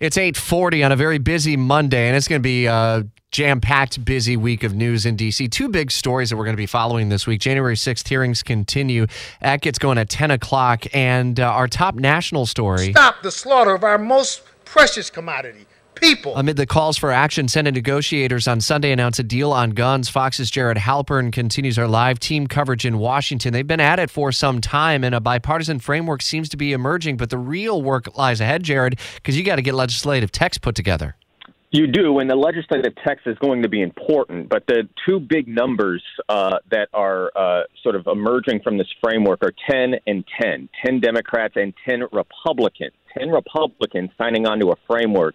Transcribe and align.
It's 0.00 0.16
8:40 0.16 0.84
on 0.84 0.90
a 0.90 0.96
very 0.96 1.18
busy 1.18 1.56
Monday, 1.56 2.08
and 2.08 2.16
it's 2.16 2.26
going 2.26 2.40
to 2.40 2.42
be 2.42 2.66
a 2.66 3.06
jam-packed, 3.30 4.04
busy 4.04 4.36
week 4.36 4.64
of 4.64 4.74
news 4.74 5.06
in 5.06 5.16
DC. 5.16 5.48
Two 5.52 5.68
big 5.68 5.92
stories 5.92 6.30
that 6.30 6.36
we're 6.36 6.44
going 6.44 6.56
to 6.56 6.60
be 6.60 6.66
following 6.66 7.10
this 7.10 7.28
week. 7.28 7.40
January 7.40 7.76
6th 7.76 8.08
hearings 8.08 8.42
continue. 8.42 9.06
That 9.40 9.60
gets 9.60 9.78
going 9.78 9.98
at 9.98 10.08
10 10.08 10.32
o'clock, 10.32 10.84
and 10.92 11.38
uh, 11.38 11.44
our 11.44 11.68
top 11.68 11.94
national 11.94 12.46
story. 12.46 12.90
Stop 12.90 13.22
the 13.22 13.30
slaughter 13.30 13.72
of 13.72 13.84
our 13.84 13.96
most 13.96 14.42
precious 14.64 15.10
commodity 15.10 15.64
people. 15.94 16.36
Amid 16.36 16.56
the 16.56 16.66
calls 16.66 16.96
for 16.96 17.10
action, 17.10 17.48
Senate 17.48 17.74
negotiators 17.74 18.46
on 18.48 18.60
Sunday 18.60 18.92
announced 18.92 19.18
a 19.18 19.22
deal 19.22 19.52
on 19.52 19.70
guns. 19.70 20.08
Fox's 20.08 20.50
Jared 20.50 20.76
Halpern 20.76 21.32
continues 21.32 21.78
our 21.78 21.88
live 21.88 22.18
team 22.18 22.46
coverage 22.46 22.84
in 22.84 22.98
Washington. 22.98 23.52
They've 23.52 23.66
been 23.66 23.80
at 23.80 23.98
it 23.98 24.10
for 24.10 24.32
some 24.32 24.60
time, 24.60 25.04
and 25.04 25.14
a 25.14 25.20
bipartisan 25.20 25.78
framework 25.78 26.22
seems 26.22 26.48
to 26.50 26.56
be 26.56 26.72
emerging, 26.72 27.16
but 27.16 27.30
the 27.30 27.38
real 27.38 27.82
work 27.82 28.16
lies 28.16 28.40
ahead, 28.40 28.62
Jared, 28.62 28.98
because 29.16 29.36
you 29.36 29.44
got 29.44 29.56
to 29.56 29.62
get 29.62 29.74
legislative 29.74 30.32
text 30.32 30.62
put 30.62 30.74
together. 30.74 31.16
You 31.74 31.88
do, 31.88 32.20
and 32.20 32.30
the 32.30 32.36
legislative 32.36 32.92
text 33.04 33.26
is 33.26 33.36
going 33.40 33.62
to 33.62 33.68
be 33.68 33.82
important. 33.82 34.48
But 34.48 34.64
the 34.68 34.88
two 35.04 35.18
big 35.18 35.48
numbers 35.48 36.04
uh, 36.28 36.58
that 36.70 36.88
are 36.94 37.32
uh, 37.34 37.62
sort 37.82 37.96
of 37.96 38.06
emerging 38.06 38.60
from 38.62 38.78
this 38.78 38.86
framework 39.02 39.42
are 39.42 39.52
10 39.68 39.94
and 40.06 40.24
10 40.40 40.68
10 40.86 41.00
Democrats 41.00 41.54
and 41.56 41.74
10 41.88 42.04
Republicans. 42.12 42.92
10 43.18 43.28
Republicans 43.28 44.10
signing 44.16 44.46
on 44.46 44.60
to 44.60 44.70
a 44.70 44.76
framework 44.86 45.34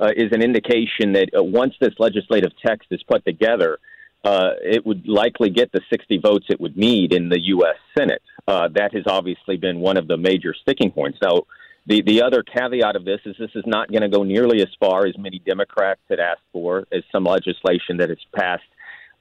uh, 0.00 0.10
is 0.16 0.32
an 0.32 0.42
indication 0.42 1.12
that 1.12 1.30
uh, 1.36 1.42
once 1.42 1.74
this 1.80 1.94
legislative 1.98 2.52
text 2.64 2.88
is 2.90 3.02
put 3.02 3.24
together, 3.24 3.78
uh, 4.24 4.50
it 4.62 4.84
would 4.84 5.06
likely 5.06 5.50
get 5.50 5.70
the 5.72 5.80
60 5.90 6.18
votes 6.18 6.46
it 6.48 6.60
would 6.60 6.76
need 6.76 7.12
in 7.12 7.28
the 7.28 7.40
U.S. 7.40 7.76
Senate. 7.96 8.22
Uh, 8.46 8.68
that 8.74 8.94
has 8.94 9.04
obviously 9.06 9.56
been 9.56 9.80
one 9.80 9.96
of 9.96 10.08
the 10.08 10.16
major 10.16 10.54
sticking 10.62 10.90
points. 10.90 11.18
Now, 11.22 11.42
the, 11.86 12.02
the 12.02 12.22
other 12.22 12.42
caveat 12.42 12.96
of 12.96 13.04
this 13.04 13.20
is 13.24 13.36
this 13.38 13.50
is 13.54 13.64
not 13.66 13.90
going 13.90 14.02
to 14.02 14.08
go 14.08 14.22
nearly 14.22 14.60
as 14.60 14.68
far 14.78 15.06
as 15.06 15.16
many 15.16 15.38
Democrats 15.38 16.00
had 16.10 16.20
asked 16.20 16.42
for 16.52 16.86
as 16.92 17.02
some 17.10 17.24
legislation 17.24 17.96
that 17.98 18.10
has 18.10 18.18
passed 18.34 18.62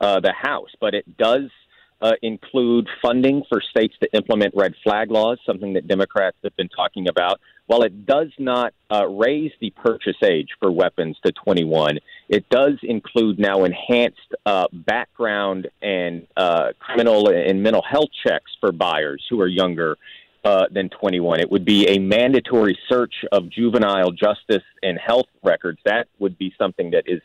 uh, 0.02 0.20
the 0.20 0.34
House, 0.34 0.70
but 0.80 0.94
it 0.94 1.18
does 1.18 1.50
uh, 2.02 2.14
include 2.22 2.88
funding 3.02 3.44
for 3.50 3.62
states 3.62 3.96
to 4.02 4.10
implement 4.14 4.54
red 4.56 4.74
flag 4.84 5.12
laws, 5.12 5.40
something 5.46 5.74
that 5.74 5.88
Democrats 5.88 6.38
have 6.44 6.56
been 6.56 6.70
talking 6.70 7.08
about. 7.08 7.40
While 7.66 7.82
it 7.84 8.06
does 8.06 8.32
not 8.40 8.74
uh, 8.90 9.08
raise 9.08 9.52
the 9.60 9.72
purchase 9.72 10.16
age 10.24 10.50
for 10.60 10.72
weapons 10.72 11.18
to 11.26 11.34
21, 11.34 12.00
it 12.30 12.48
does 12.50 12.76
include 12.82 13.40
now 13.40 13.66
enhanced 13.66 14.36
uh, 14.46 14.68
background 14.72 15.68
and 15.82 16.28
uh, 16.38 16.70
criminal 16.80 17.30
and 17.30 17.62
mental 17.62 17.84
health 17.84 18.10
checks 18.26 18.52
for 18.62 18.72
buyers 18.72 19.26
who 19.30 19.42
are 19.42 19.48
younger 19.48 19.98
uh, 20.46 20.68
than 20.72 20.88
21. 20.90 21.42
It 21.42 21.52
would 21.52 21.66
be 21.66 21.90
a 21.90 22.00
mandatory 22.00 22.78
search 22.88 23.26
of 23.34 23.50
juvenile 23.50 24.12
justice 24.12 24.64
and 24.82 24.98
health 24.98 25.28
records. 25.44 25.80
That 25.84 26.08
would 26.20 26.38
be 26.38 26.54
something 26.58 26.92
that 26.92 27.04
is 27.06 27.22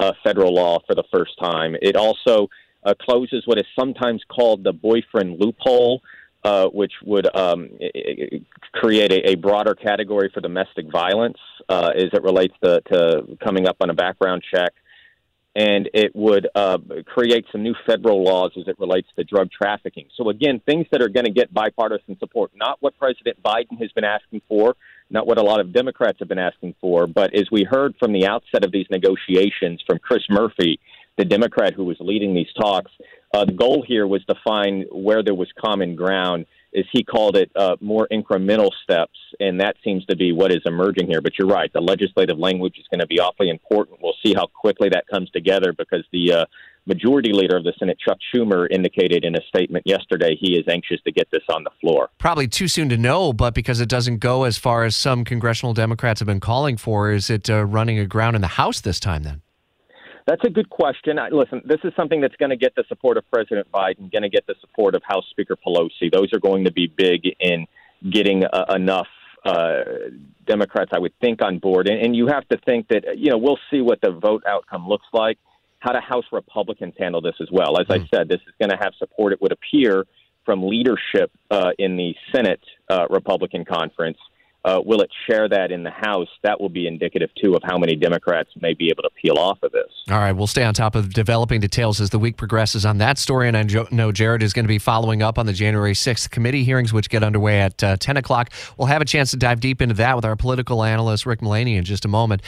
uh, 0.00 0.12
federal 0.24 0.52
law 0.52 0.80
for 0.86 0.96
the 0.96 1.04
first 1.12 1.38
time. 1.40 1.76
It 1.80 1.94
also 1.94 2.48
uh, 2.84 2.94
closes 3.00 3.46
what 3.46 3.58
is 3.58 3.64
sometimes 3.78 4.22
called 4.28 4.64
the 4.64 4.72
boyfriend 4.72 5.40
loophole, 5.40 6.02
uh, 6.44 6.66
which 6.68 6.92
would 7.02 7.26
um, 7.34 7.70
create 8.74 9.10
a, 9.10 9.30
a, 9.30 9.34
broader 9.34 9.74
category 9.74 10.30
for 10.32 10.42
domestic 10.42 10.90
violence 10.92 11.38
uh, 11.70 11.90
as 11.96 12.10
it 12.12 12.22
relates 12.22 12.54
to, 12.62 12.82
to, 12.82 13.38
coming 13.42 13.66
up 13.66 13.76
on 13.80 13.88
a 13.88 13.94
background 13.94 14.42
check. 14.54 14.72
And 15.56 15.88
it 15.94 16.14
would 16.14 16.48
uh, 16.54 16.78
create 17.06 17.46
some 17.52 17.62
new 17.62 17.74
federal 17.86 18.24
laws 18.24 18.50
as 18.58 18.66
it 18.66 18.76
relates 18.78 19.08
to 19.16 19.24
drug 19.24 19.50
trafficking. 19.52 20.08
So, 20.16 20.28
again, 20.28 20.60
things 20.66 20.86
that 20.90 21.00
are 21.00 21.08
going 21.08 21.26
to 21.26 21.30
get 21.30 21.54
bipartisan 21.54 22.18
support, 22.18 22.50
not 22.56 22.76
what 22.80 22.98
President 22.98 23.40
Biden 23.40 23.78
has 23.80 23.92
been 23.92 24.04
asking 24.04 24.42
for, 24.48 24.74
not 25.10 25.28
what 25.28 25.38
a 25.38 25.42
lot 25.42 25.60
of 25.60 25.72
Democrats 25.72 26.18
have 26.18 26.28
been 26.28 26.40
asking 26.40 26.74
for, 26.80 27.06
but 27.06 27.32
as 27.34 27.44
we 27.52 27.62
heard 27.62 27.94
from 28.00 28.12
the 28.12 28.26
outset 28.26 28.64
of 28.64 28.72
these 28.72 28.86
negotiations 28.90 29.80
from 29.86 30.00
Chris 30.00 30.24
Murphy, 30.28 30.80
the 31.16 31.24
Democrat 31.24 31.74
who 31.74 31.84
was 31.84 31.96
leading 32.00 32.34
these 32.34 32.52
talks. 32.58 32.90
Uh, 33.32 33.44
the 33.44 33.52
goal 33.52 33.84
here 33.86 34.06
was 34.06 34.24
to 34.26 34.34
find 34.44 34.84
where 34.92 35.22
there 35.22 35.34
was 35.34 35.48
common 35.58 35.96
ground, 35.96 36.46
as 36.76 36.84
he 36.92 37.02
called 37.04 37.36
it, 37.36 37.50
uh, 37.56 37.76
more 37.80 38.08
incremental 38.12 38.70
steps, 38.82 39.18
and 39.40 39.60
that 39.60 39.76
seems 39.84 40.04
to 40.06 40.16
be 40.16 40.32
what 40.32 40.52
is 40.52 40.60
emerging 40.66 41.06
here. 41.06 41.20
But 41.20 41.38
you're 41.38 41.48
right, 41.48 41.72
the 41.72 41.80
legislative 41.80 42.38
language 42.38 42.76
is 42.78 42.86
going 42.90 43.00
to 43.00 43.06
be 43.06 43.20
awfully 43.20 43.50
important. 43.50 43.98
We'll 44.02 44.14
see 44.24 44.34
how 44.34 44.46
quickly 44.46 44.88
that 44.90 45.06
comes 45.08 45.30
together 45.30 45.72
because 45.72 46.04
the 46.12 46.32
uh, 46.32 46.44
majority 46.86 47.32
leader 47.32 47.56
of 47.56 47.64
the 47.64 47.72
Senate, 47.78 47.98
Chuck 47.98 48.18
Schumer, 48.34 48.66
indicated 48.70 49.24
in 49.24 49.36
a 49.36 49.40
statement 49.48 49.86
yesterday 49.86 50.36
he 50.38 50.56
is 50.56 50.64
anxious 50.68 51.00
to 51.02 51.12
get 51.12 51.28
this 51.30 51.42
on 51.48 51.64
the 51.64 51.70
floor. 51.80 52.10
Probably 52.18 52.48
too 52.48 52.68
soon 52.68 52.88
to 52.88 52.96
know, 52.96 53.32
but 53.32 53.54
because 53.54 53.80
it 53.80 53.88
doesn't 53.88 54.18
go 54.18 54.44
as 54.44 54.58
far 54.58 54.84
as 54.84 54.96
some 54.96 55.24
congressional 55.24 55.74
Democrats 55.74 56.20
have 56.20 56.26
been 56.26 56.40
calling 56.40 56.76
for, 56.76 57.12
is 57.12 57.30
it 57.30 57.48
uh, 57.48 57.64
running 57.64 57.98
aground 57.98 58.34
in 58.34 58.42
the 58.42 58.48
House 58.48 58.80
this 58.80 59.00
time 59.00 59.22
then? 59.22 59.43
That's 60.26 60.42
a 60.44 60.50
good 60.50 60.70
question. 60.70 61.18
I, 61.18 61.28
Listen, 61.28 61.62
this 61.64 61.80
is 61.84 61.92
something 61.96 62.20
that's 62.20 62.36
going 62.36 62.50
to 62.50 62.56
get 62.56 62.74
the 62.74 62.84
support 62.88 63.18
of 63.18 63.30
President 63.30 63.70
Biden, 63.70 64.10
going 64.10 64.22
to 64.22 64.30
get 64.30 64.46
the 64.46 64.54
support 64.60 64.94
of 64.94 65.02
House 65.04 65.24
Speaker 65.30 65.56
Pelosi. 65.56 66.10
Those 66.10 66.32
are 66.32 66.40
going 66.40 66.64
to 66.64 66.72
be 66.72 66.86
big 66.86 67.22
in 67.40 67.66
getting 68.10 68.44
uh, 68.44 68.64
enough 68.74 69.08
uh, 69.44 69.82
Democrats, 70.46 70.90
I 70.94 70.98
would 70.98 71.12
think, 71.20 71.42
on 71.42 71.58
board. 71.58 71.88
And, 71.88 72.00
and 72.00 72.16
you 72.16 72.28
have 72.28 72.48
to 72.48 72.58
think 72.64 72.88
that, 72.88 73.18
you 73.18 73.30
know, 73.30 73.38
we'll 73.38 73.58
see 73.70 73.82
what 73.82 74.00
the 74.00 74.12
vote 74.12 74.44
outcome 74.46 74.88
looks 74.88 75.06
like. 75.12 75.38
How 75.80 75.92
do 75.92 75.98
House 76.00 76.24
Republicans 76.32 76.94
handle 76.98 77.20
this 77.20 77.34
as 77.42 77.48
well? 77.52 77.78
As 77.78 77.86
mm. 77.86 77.94
I 77.94 77.98
hmm. 77.98 78.04
said, 78.14 78.28
this 78.28 78.40
is 78.46 78.54
going 78.58 78.70
to 78.70 78.78
have 78.82 78.94
support, 78.98 79.34
it 79.34 79.42
would 79.42 79.52
appear, 79.52 80.06
from 80.44 80.66
leadership 80.66 81.30
uh, 81.50 81.70
in 81.78 81.96
the 81.96 82.14
Senate 82.34 82.60
uh, 82.90 83.06
Republican 83.10 83.64
conference. 83.64 84.18
Uh, 84.64 84.80
will 84.84 85.02
it 85.02 85.10
share 85.28 85.48
that 85.48 85.70
in 85.70 85.82
the 85.82 85.90
House? 85.90 86.28
That 86.42 86.60
will 86.60 86.68
be 86.68 86.86
indicative, 86.86 87.30
too, 87.40 87.54
of 87.54 87.62
how 87.62 87.76
many 87.76 87.96
Democrats 87.96 88.50
may 88.60 88.72
be 88.72 88.88
able 88.88 89.02
to 89.02 89.10
peel 89.10 89.36
off 89.38 89.62
of 89.62 89.72
this. 89.72 89.90
All 90.10 90.18
right, 90.18 90.32
we'll 90.32 90.46
stay 90.46 90.64
on 90.64 90.72
top 90.72 90.94
of 90.94 91.12
developing 91.12 91.60
details 91.60 92.00
as 92.00 92.10
the 92.10 92.18
week 92.18 92.36
progresses 92.36 92.86
on 92.86 92.98
that 92.98 93.18
story. 93.18 93.48
And 93.48 93.56
I 93.56 93.64
know 93.90 94.12
Jared 94.12 94.42
is 94.42 94.52
going 94.52 94.64
to 94.64 94.68
be 94.68 94.78
following 94.78 95.22
up 95.22 95.38
on 95.38 95.46
the 95.46 95.52
January 95.52 95.92
6th 95.92 96.30
committee 96.30 96.64
hearings, 96.64 96.92
which 96.92 97.10
get 97.10 97.22
underway 97.22 97.60
at 97.60 97.84
uh, 97.84 97.96
10 97.98 98.16
o'clock. 98.16 98.52
We'll 98.78 98.88
have 98.88 99.02
a 99.02 99.06
chance 99.06 99.30
to 99.32 99.36
dive 99.36 99.60
deep 99.60 99.82
into 99.82 99.94
that 99.96 100.16
with 100.16 100.24
our 100.24 100.36
political 100.36 100.82
analyst, 100.82 101.26
Rick 101.26 101.42
Mullaney, 101.42 101.76
in 101.76 101.84
just 101.84 102.04
a 102.04 102.08
moment. 102.08 102.42